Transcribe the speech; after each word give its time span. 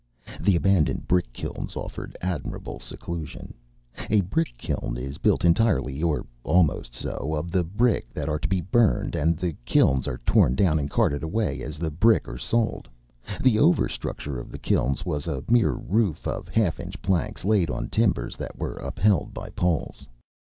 The 0.39 0.55
abandoned 0.55 1.07
brick 1.07 1.31
kilns 1.31 1.75
offered 1.75 2.17
admirable 2.23 2.79
seclusion. 2.79 3.53
A 4.09 4.21
brick 4.21 4.51
kiln 4.57 4.97
is 4.97 5.19
built 5.19 5.45
entirely, 5.45 6.01
or 6.01 6.25
almost 6.43 6.95
so, 6.95 7.35
of 7.35 7.51
the 7.51 7.63
brick 7.63 8.11
that 8.11 8.27
are 8.27 8.39
to 8.39 8.47
be 8.47 8.61
burned, 8.61 9.13
and 9.13 9.37
the 9.37 9.53
kilns 9.63 10.07
are 10.07 10.17
torn 10.25 10.55
down 10.55 10.79
and 10.79 10.89
carted 10.89 11.21
away 11.21 11.61
as 11.61 11.77
the 11.77 11.91
brick 11.91 12.27
are 12.27 12.39
sold. 12.39 12.89
The 13.43 13.59
over 13.59 13.87
structure 13.87 14.39
of 14.39 14.49
the 14.51 14.57
kilns 14.57 15.05
was 15.05 15.27
a 15.27 15.43
mere 15.47 15.73
roof 15.73 16.25
of 16.25 16.47
half 16.49 16.79
inch 16.79 16.99
planks 17.03 17.45
laid 17.45 17.69
on 17.69 17.87
timbers 17.87 18.35
that 18.37 18.57
were 18.57 18.77
upheld 18.77 19.35
by 19.35 19.51
poles. 19.51 20.07